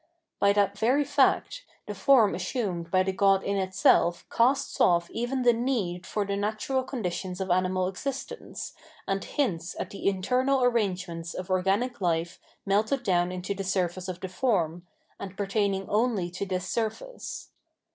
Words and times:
By 0.39 0.51
that 0.53 0.79
very 0.79 1.03
fact, 1.03 1.63
the 1.85 1.93
form 1.93 2.33
assumed 2.33 2.89
by 2.89 3.03
the 3.03 3.11
god 3.13 3.43
in 3.43 3.57
itself 3.57 4.25
casts 4.35 4.81
off 4.81 5.11
even 5.11 5.43
the 5.43 5.53
need 5.53 6.07
for 6.07 6.25
the 6.25 6.35
natural 6.35 6.81
conditions 6.83 7.39
of 7.39 7.51
animal 7.51 7.87
existence, 7.87 8.73
and 9.07 9.23
hints 9.23 9.75
at 9.79 9.91
the 9.91 10.07
internal 10.09 10.63
arrangements 10.63 11.35
of 11.35 11.51
organic 11.51 11.99
hfe 11.99 12.39
melted 12.65 13.03
down 13.03 13.31
into 13.31 13.53
the 13.53 13.63
surface 13.63 14.07
of 14.07 14.21
the 14.21 14.27
form, 14.27 14.87
and 15.19 15.37
pertaiuing 15.37 15.85
only 15.87 16.31
to 16.31 16.47
this 16.47 16.67
surface. 16.67 17.51